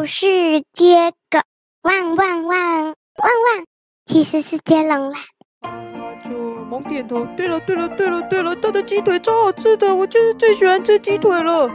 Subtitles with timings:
[0.00, 1.42] 不是接个
[1.82, 3.66] 汪汪汪汪汪，
[4.06, 5.18] 其实是接龙啦。
[6.24, 7.26] 就猛点头。
[7.36, 11.70] 对了对了对了对了，他的鸡腿超好吃的，我就是最喜欢吃鸡腿了。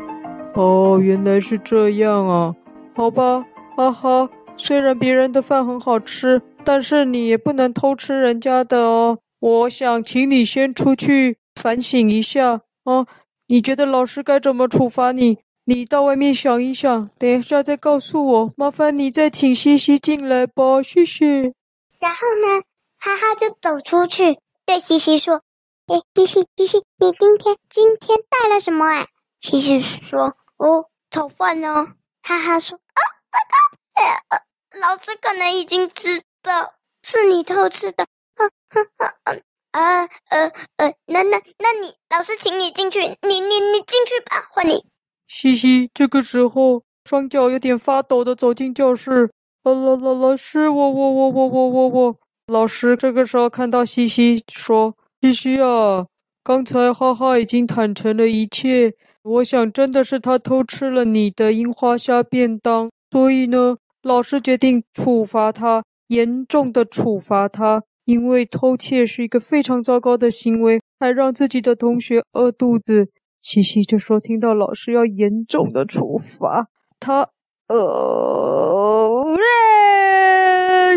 [0.56, 2.56] 哦，原来是这样啊。
[2.96, 3.46] 好吧，
[3.78, 4.28] 哈哈。
[4.58, 9.20] 虽然别人的饭很好吃，但是你也不能偷吃人家的哦。
[9.40, 13.06] 我想请你先出去反省一下啊。
[13.48, 15.38] 你觉得老师该怎么处罚你？
[15.68, 18.54] 你到外面想一想，等一下再告诉我。
[18.56, 21.56] 麻烦你再请西西进来吧，谢谢。
[21.98, 22.64] 然后呢，
[23.00, 24.38] 哈哈就走出去，
[24.68, 25.42] 对西西说
[25.88, 29.08] ：“哎，西西，西西，你今天今天带了什么啊？”
[29.42, 33.02] 西西说：“哦，炒饭呢。”哈哈说：“啊，
[33.32, 34.42] 糟糕，哎，呃，
[34.80, 38.04] 老师可能已经知道是你偷吃的。
[38.04, 39.38] 啊”哈哈哈。
[39.72, 44.86] 啊呃呃，那那那你老师请你进去，你你你进去吧，换你。
[45.28, 49.32] 西西这个时候双脚有点发抖的走进教室。
[49.64, 52.18] 老老老老师，我我我我我我我。
[52.48, 56.06] 老师这个时候看到西西说：“西西啊，
[56.44, 73.10] 刚才哈哈已经坦诚了一切，我想真的是他偷吃了你的樱花虾便当，所以呢，老师决定处罚他，严重的处罚他。”因为偷窃是一个非常糟糕的行为，还让自己的同学饿肚子。
[73.46, 76.68] 西西这时候听到老师要严重的处罚
[77.00, 77.30] 他，
[77.68, 79.38] 呃，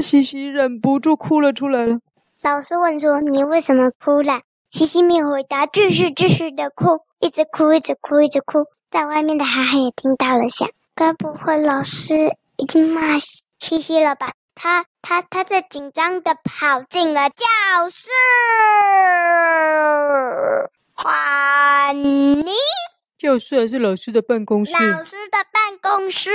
[0.00, 1.98] 西西忍不住哭了出来了。
[2.40, 4.40] 老师问说：“你为什么哭了？”
[4.72, 8.64] 西西没有回答，继续继续的哭，一直哭，一直哭，一直哭。
[8.90, 13.18] 在外面的哈哈也听到了，想：该不会老师已经骂
[13.58, 14.32] 西西了吧？
[14.54, 18.08] 他他他在紧张的跑进了教室，
[21.00, 22.44] 欢迎。
[23.18, 24.72] 教室还是老师的办公室？
[24.72, 26.28] 老师的办公室。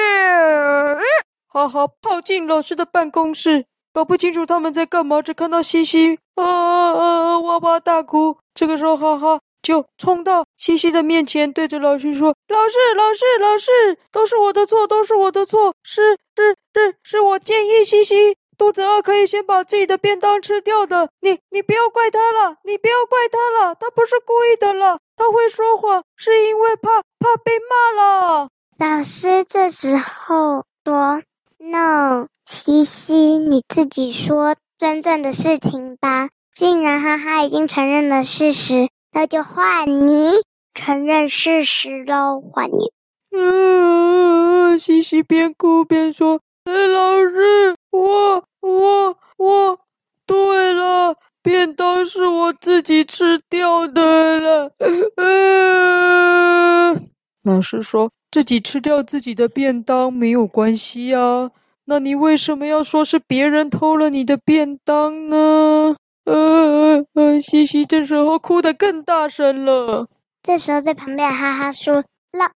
[1.48, 8.38] 哈哈，跑进老师的办公室，搞不清楚他们在干嘛，只看到西西啊啊哇哇大哭。
[8.54, 9.42] 这个时候，哈哈。
[9.62, 21.10] 就冲到西西的面前，对着老师说：“老师，老师，老师，都是我的错，都是我的错，是是是，是我建议西西肚子饿可以先把自己的便当吃掉的。
[21.20, 28.50] 你你不要怪他了，你不要怪他了，他不是故意的了，他会说谎是因为怕怕被骂了。”
[28.80, 31.22] 老师这时候说
[31.58, 36.30] ：“No，西西，你自己说真正的事情吧。
[36.56, 40.42] 既然哈哈已经承认了事实。”那就换你
[40.74, 42.92] 承认事实喽，换你。
[43.30, 49.80] 嗯，西西边哭边说：“哎，老师，我我我，
[50.26, 54.72] 对了，便当是我自己吃掉的了。”
[55.16, 57.10] 嗯，
[57.44, 61.52] 老师说：“自己吃掉自己的便当没有关系啊，
[61.86, 70.08] 那你为什么要说是别人偷了你的便当呢？”嗯嗯嗯，西西这时候哭得更大声了。
[70.42, 72.50] 这时候在旁边哈哈说：“老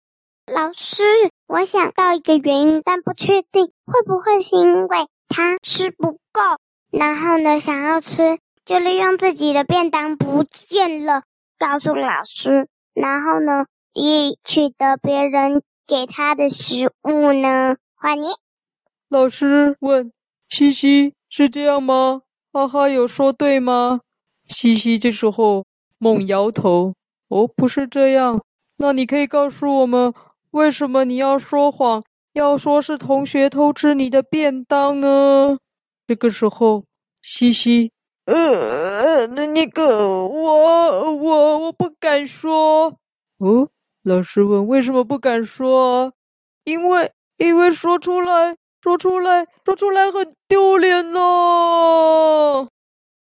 [0.52, 1.04] 老师，
[1.48, 6.42] 我想到一个原因，但不确定会不会是因为他吃不够，
[6.92, 11.24] 然后呢想要吃，就利用自己的便当不见了，
[11.58, 18.28] 告诉老师，然后呢以取得别人给他的食物呢？”换你。
[19.10, 20.12] 老师问
[20.50, 22.22] ：“西西是这样吗？”
[22.54, 24.02] 哈哈，有说对吗？
[24.46, 25.66] 西西这时候
[25.98, 26.94] 猛摇头。
[27.28, 28.42] 哦，不是这样。
[28.78, 30.14] 那你可以告诉我们，
[30.52, 32.04] 为什么你要说谎，
[32.38, 35.58] 要说是同学偷吃你的便当呢？
[36.06, 36.86] 这个时候，
[37.22, 37.92] 西西，
[38.26, 42.98] 呃，那那个，我我我不敢说。
[43.40, 43.70] 哦，
[44.04, 46.14] 老师问，为什么不敢说？
[46.64, 48.56] 因为因为说出来。
[48.80, 51.20] 说出来，说出来很丢脸呢。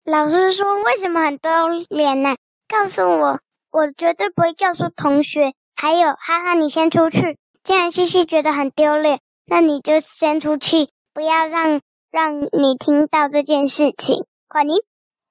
[0.04, 2.34] 老师说，为什么很丢脸呢？
[2.66, 3.38] 告诉我，
[3.70, 5.52] 我绝对不会告诉同学。
[5.76, 7.36] 还有，哈哈，你先出去。
[7.64, 11.80] 既然西西觉得很丢脸，那你就先出去，不要让
[12.10, 14.26] 让你听到这件事情。
[14.48, 14.74] 快你。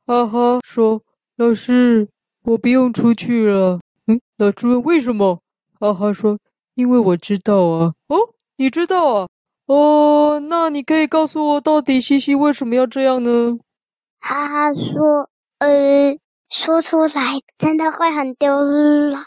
[0.07, 1.03] 哈哈说，
[1.37, 2.09] 老师，
[2.43, 3.81] 我不用出去了。
[4.07, 5.41] 嗯，老师问为什么？
[5.79, 6.39] 哈哈说，
[6.73, 7.93] 因为我知道啊。
[8.07, 8.17] 哦，
[8.57, 9.27] 你知道啊？
[9.67, 13.59] 哦，那你可以告诉我，到底西西为什么要这样呢？
[14.19, 15.29] 哈哈说，
[15.59, 16.17] 呃，
[16.49, 18.63] 说出来真的会很丢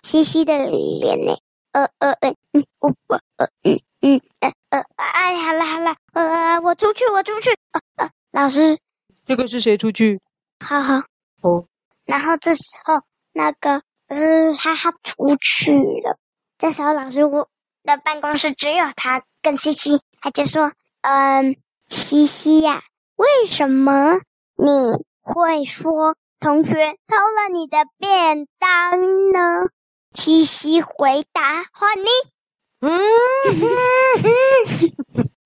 [0.02, 1.38] 西西的脸呢。
[1.76, 7.50] 呃呃呃，嗯，我我呃嗯嗯呃呃，哎，好了好了，呃，我出去我出去。
[7.72, 8.78] 呃呃，老师，
[9.26, 10.22] 这个是谁出去？
[10.58, 11.04] 哈哈。
[11.42, 11.66] 哦。
[12.06, 16.18] 然后这时候那个嗯哈哈出去了。
[16.56, 17.50] 这时候老师我
[17.82, 20.00] 的办公室只有他跟西西。
[20.22, 21.56] 他就说：“嗯，
[21.88, 22.84] 西西呀，
[23.16, 24.14] 为什么
[24.56, 26.72] 你会说同学
[27.06, 29.68] 偷了你的便当呢？”
[30.16, 32.08] 西西回答：“换你。”
[32.80, 32.90] 嗯，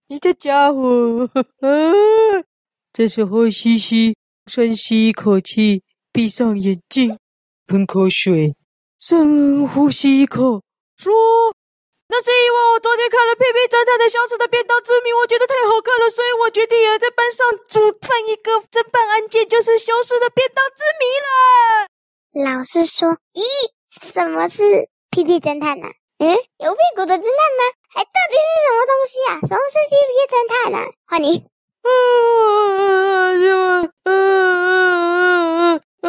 [0.08, 1.28] 你这家伙！
[1.60, 2.44] 嗯，
[2.92, 5.82] 这时候西西深吸一口气，
[6.12, 7.18] 闭上眼睛，
[7.66, 8.56] 喷口水，
[8.98, 10.62] 深呼吸一口，
[10.96, 11.12] 说。
[12.12, 21.30] 那是因为我昨天看了《屁屁侦探的消失的便当之谜》，我觉得太好看了，所以我决定也在班上主办一个侦办案件，就是消失的便当之谜了。
[22.50, 23.46] 老师说：“咦，
[23.90, 24.62] 什么是
[25.10, 25.88] 屁屁侦探呢？
[26.18, 26.28] 嗯，
[26.58, 27.62] 有屁股的侦探吗？
[27.88, 29.32] 还到底是什么东西啊？
[29.48, 30.78] 什么是屁屁侦探呢？
[31.06, 31.44] 换你。
[31.82, 31.88] 啊，
[33.40, 34.12] 就啊啊
[36.02, 36.08] 啊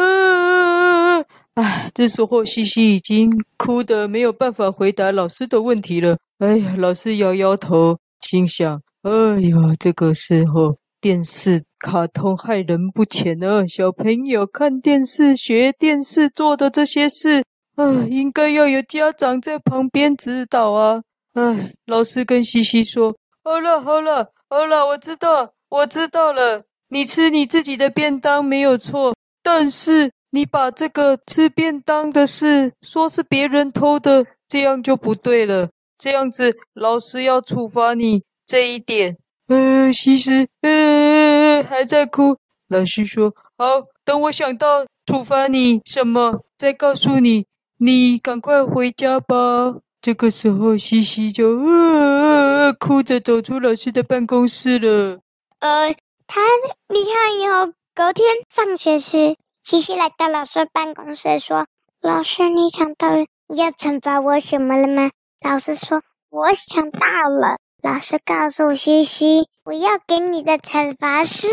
[1.18, 1.24] 啊！
[1.54, 6.18] 唉，这时候西西已经哭得没有办法回答老师的问题了。
[6.38, 13.66] 哎呀，老师摇摇头，心想：哎呀，这个时候电视卡通害人不浅啊！
[13.66, 17.44] 小朋友看电视学电视做的这些事，
[17.76, 21.02] 啊，应该要有家长在旁边指导啊！
[21.32, 25.52] 唉，老师跟西西说：好了，好了，好了，我知道。
[25.70, 35.70] 我知道了，你吃你自己的便当没有错，但是你把这个吃便当的事说是别人偷的，这样就不对了。
[35.96, 39.16] 这样子，老师要处罚你这一点。
[39.48, 42.36] 呃，西西，呃，还在哭。
[42.68, 47.46] 老师说：“好，等我想到处罚你什么，再告诉你。
[47.84, 55.18] 你赶快回家吧。”这个时候，西西就呃哭着走出老师的办公室了。
[55.58, 55.96] 呃，
[56.28, 56.40] 他
[56.88, 61.66] 离开以后，隔天放学时，西西来到老师办公室说
[62.00, 63.08] ：“老师，你想到
[63.48, 65.10] 要惩罚我什么了吗？”
[65.44, 71.48] 老师说：“我想到了。”老师告诉西西：“我要给你的惩罚是，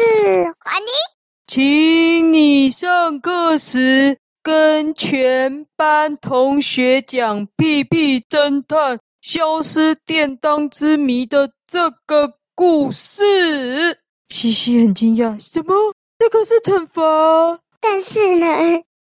[0.59, 0.87] 还你，
[1.47, 13.23] 请你上课时跟全班同学讲《屁屁侦探消失便当之谜》的这个。”故事，
[14.27, 15.93] 西西很惊讶，什么？
[16.17, 17.61] 这个是惩罚？
[17.79, 18.45] 但是呢，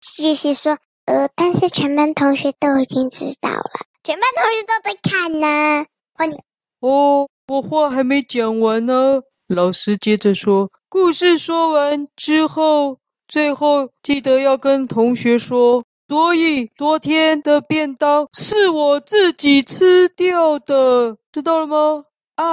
[0.01, 3.63] 西西说，呃，但是全班同学都已经知道了，
[4.03, 5.85] 全班同学都在看呢。
[6.13, 6.37] 欢迎。
[6.81, 9.21] 哦，我话还没讲完呢。
[9.47, 12.97] 老师接着说，故事说完之后，
[13.27, 22.05] 最后记得要跟同学说，所以昨天的便当是我自己吃掉的，知道了吗？
[22.35, 22.45] 啊！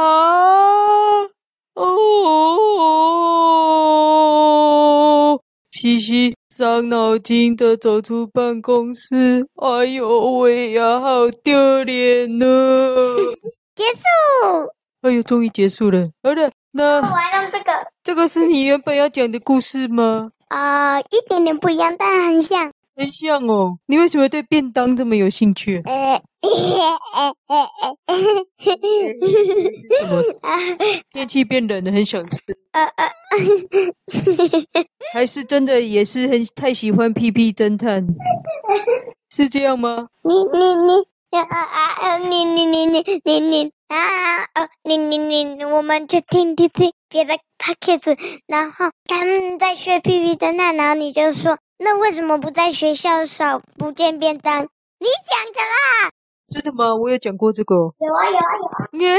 [1.75, 1.91] 哦，
[5.71, 9.47] 嘻嘻伤脑筋的走出办公室。
[9.57, 12.47] 哎呦喂呀，好丢脸呢！
[13.75, 14.03] 结束。
[15.03, 16.11] 哎呦，终于结束了。
[16.23, 17.73] 好的，那我来弄这个。
[18.05, 20.31] 这个是你原本要讲的故事吗？
[20.53, 22.73] 啊、呃，一点点不一样，但很像。
[22.95, 23.79] 很像哦。
[23.87, 25.81] 你为什么对便当这么有兴趣？
[25.89, 26.21] 呃
[28.59, 28.71] 什
[30.43, 30.53] 么？
[31.11, 32.41] 天气变冷了，很想吃。
[32.73, 33.11] 呃呃，
[35.15, 38.07] 还是真的也是很太喜欢屁屁侦探，
[39.31, 40.09] 是这样吗？
[40.23, 41.65] 你你你啊啊
[42.03, 42.19] 啊！
[42.19, 44.69] 你你你你你你啊啊！
[44.83, 54.63] 你你你，我们去听听听别的 podcast，然后他们在学屁屁侦探，然后你就说，那为什么不在学校少不见便当？
[54.63, 56.11] 你讲的啦。
[56.51, 56.95] 真的吗？
[56.97, 57.75] 我有讲过这个。
[57.75, 58.89] 有啊有啊有啊。
[58.99, 59.19] 耶，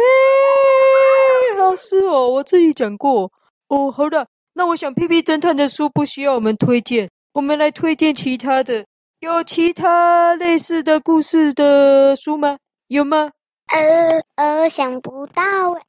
[1.58, 3.32] 老师哦，我自己讲过。
[3.68, 8.86] 哦，好的，那我想屁屁侦探的书不需要我们推荐，我们来推荐其他的。
[9.20, 12.58] 有其他类似的故事的书吗？
[12.88, 13.32] 有吗？
[13.74, 15.82] 呃呃，想不到啊。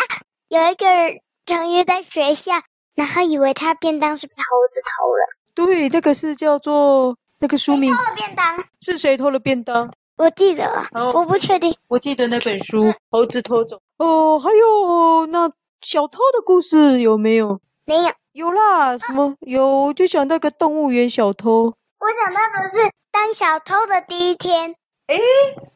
[0.48, 0.86] 有一个
[1.44, 2.52] 同学在学校，
[2.94, 5.26] 然后以为他便当是被猴子偷了。
[5.54, 7.94] 对，那个是叫做那个书名。
[7.94, 8.64] 偷了便当？
[8.80, 9.92] 是谁偷了便当？
[10.16, 11.76] 我记得了，我不确定。
[11.88, 17.60] 我记得那本书《猴子偷走》哦，还有那小偷的故事有没有？
[17.84, 18.12] 没有。
[18.32, 19.36] 有啦，什么？
[19.40, 21.74] 有，就想那个动物园小偷。
[21.98, 22.78] 我想到的是
[23.12, 24.74] 当小偷的第一天。
[25.06, 25.20] 诶，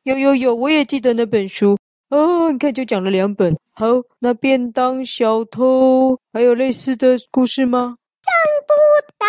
[0.04, 1.77] 有有有，我也记得那本书。
[2.10, 3.56] 哦，你看就讲了两本。
[3.74, 3.86] 好，
[4.18, 7.96] 那便当小偷还有类似的故事吗？
[8.24, 8.32] 想
[8.66, 8.74] 不
[9.18, 9.26] 到。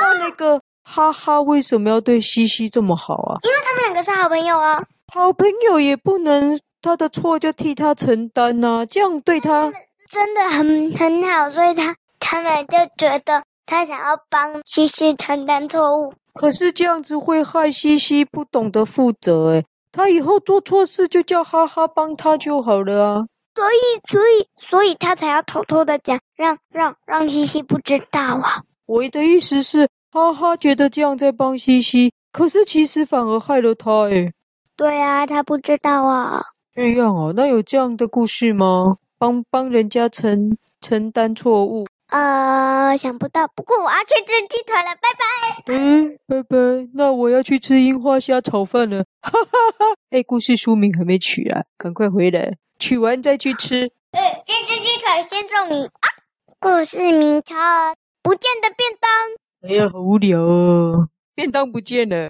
[0.00, 0.62] 那那个。
[0.82, 3.38] 哈哈，为什么要对西西这么好啊？
[3.44, 4.82] 因为他们两个是好朋友啊。
[5.12, 9.72] 好朋友也不能他的错就替他承担呐、啊，这样对他
[10.08, 16.12] 真的很很好，所以他他们就觉得他想要帮西西承担错误。
[16.34, 23.26] 可是这样子会害西西不懂得负责诶，他以后做错事就叫哈哈帮他就好了啊。
[23.54, 28.62] 所以，所以，所以他才要偷偷的讲，让让让西西不知道啊。
[28.86, 34.32] 我的意思是，哈哈觉得这样在帮西西，可是其实反而害了他诶。
[34.76, 36.42] 对啊，他不知道啊。
[36.74, 38.96] 这样啊，那有这样的故事吗？
[39.18, 41.86] 帮帮人家承承担错误？
[42.10, 43.46] 呃，想不到。
[43.48, 45.62] 不过我要去吃鸡腿了，拜拜。
[45.66, 46.56] 嗯，拜拜。
[46.94, 49.04] 那我要去吃樱花虾炒饭了。
[49.22, 49.96] 哈哈哈。
[50.10, 53.86] 哎，故事书名还没取啊，赶快回来，取完再去吃。
[54.10, 56.06] 嗯，这只鸡腿先送你啊。
[56.58, 57.56] 故事名称：
[58.22, 59.10] 不见的便当。
[59.62, 62.28] 哎呀，好无聊哦，便当不见了。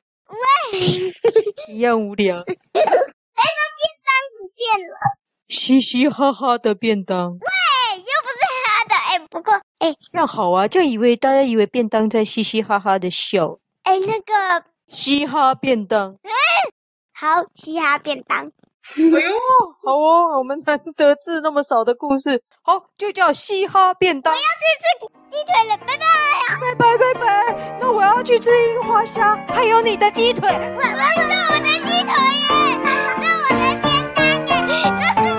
[0.73, 1.13] 喂，
[1.69, 2.37] 一样无聊。
[2.37, 2.93] 哎，那便
[4.05, 4.95] 当不见了。
[5.49, 7.33] 嘻嘻哈哈的便当。
[7.33, 7.49] 喂，
[9.81, 10.69] 哎，这样好啊！
[10.69, 13.59] 这样以为大家以为便当在嘻嘻哈哈的笑。
[13.83, 14.65] 哎，那个。
[14.89, 16.17] 嘻哈便当。
[17.13, 18.53] 好，嘻哈便当。
[18.97, 19.39] 哎呦，
[19.85, 24.35] 好哦，我们难得字那么少的故事，好就叫嘻哈便当。
[24.35, 24.49] 我要去
[24.81, 24.85] 吃
[25.31, 26.05] 鸡腿了，拜拜。
[26.61, 30.49] 拜拜拜拜，那我要去吃樱花虾，还有你的鸡腿。
[30.51, 32.49] 这是我的鸡腿耶，
[32.83, 34.29] 这是我的便当
[34.69, 35.30] 耶，这是。